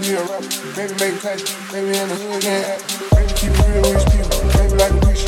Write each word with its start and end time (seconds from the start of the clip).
be. 0.00 0.14
Baby 0.76 0.94
make 1.00 1.20
cash, 1.20 1.42
baby 1.72 1.96
in 1.98 2.08
the 2.08 2.14
hood 2.14 2.42
can't 2.42 2.66
act. 2.66 2.84
Baby 3.14 3.32
keep 3.34 3.50
it 3.50 3.68
real 3.68 3.82
with 3.82 3.94
his 3.98 4.06
people. 4.14 4.38
Baby 4.56 4.74
like 4.78 4.92
a 4.92 5.00
preacher, 5.04 5.27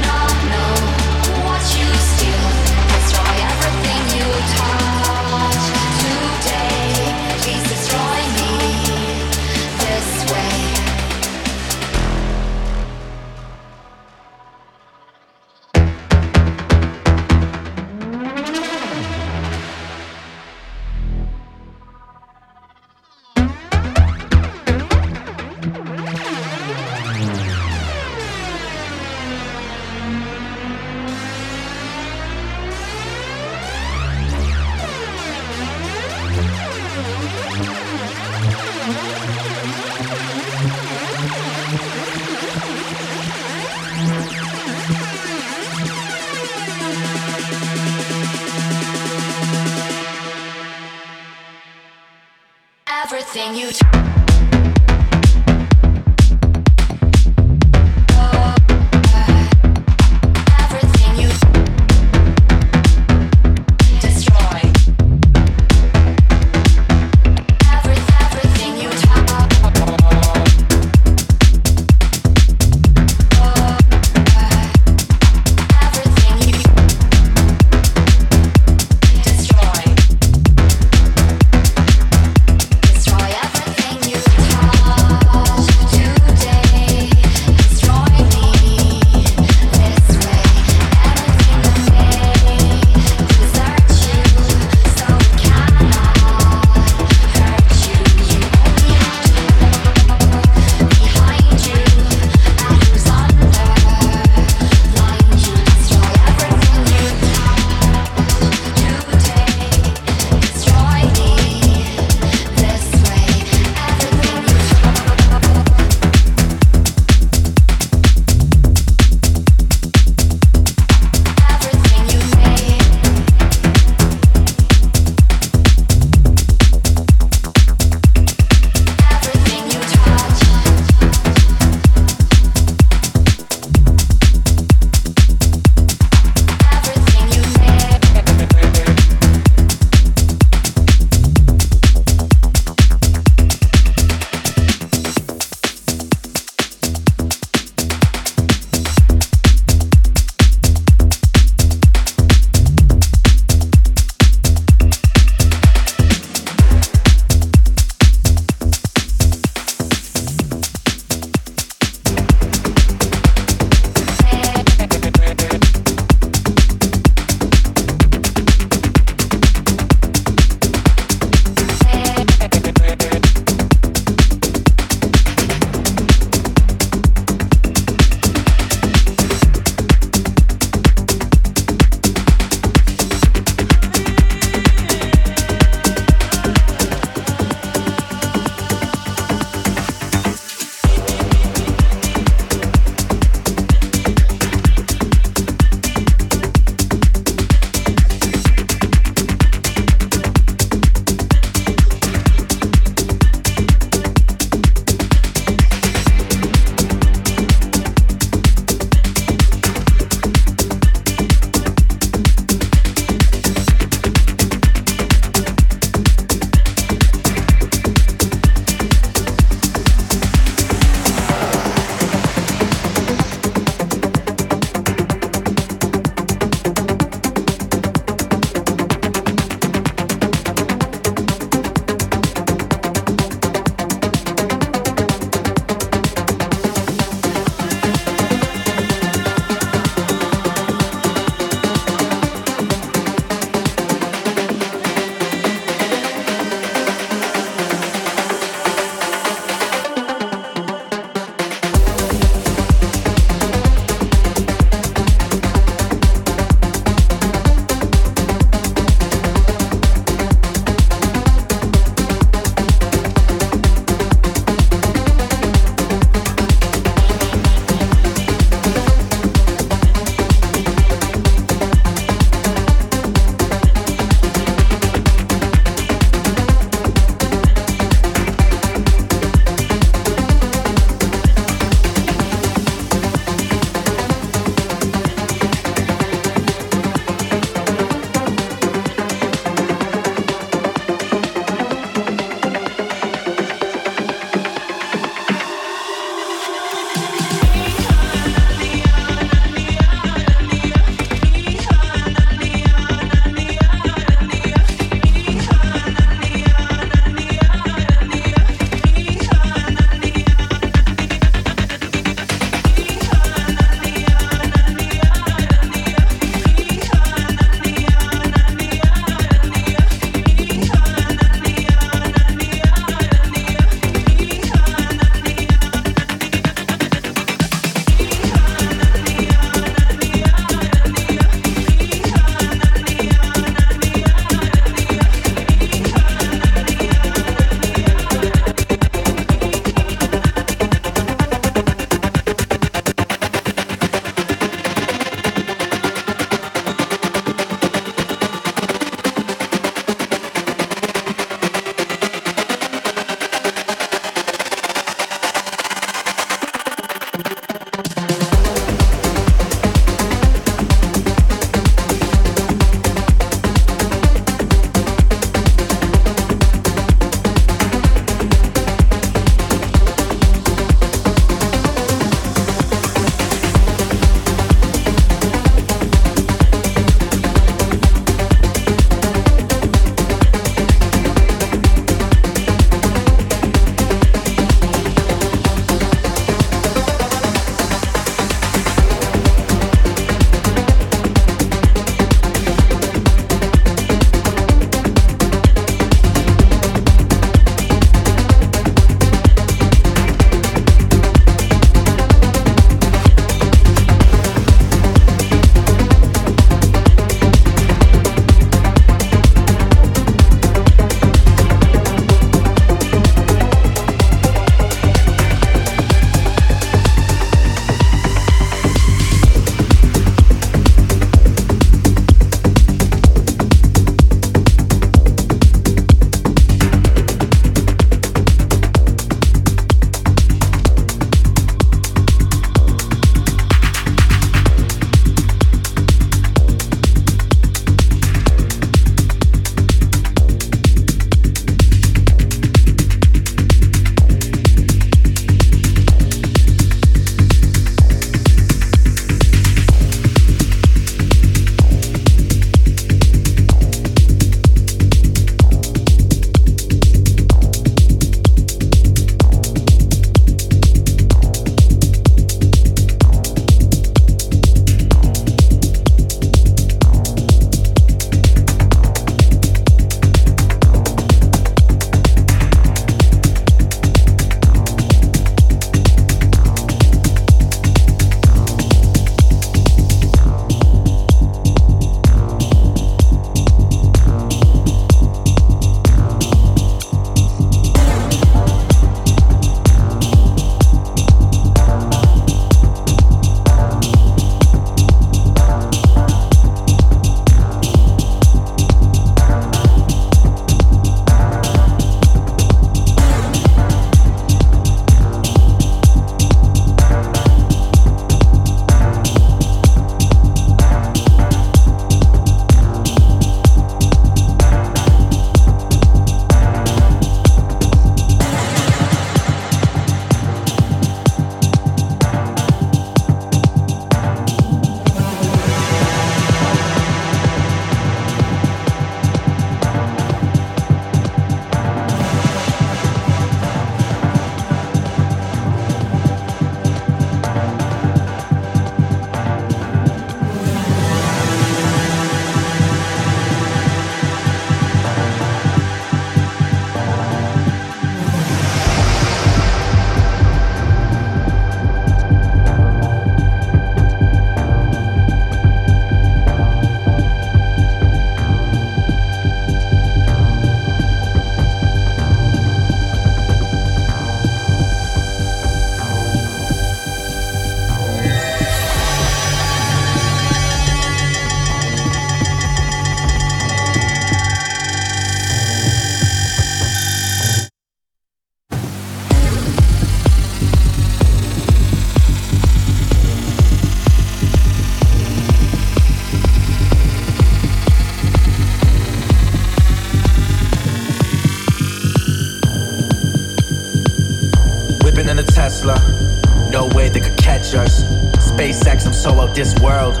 this 599.33 599.57
world. 599.59 600.00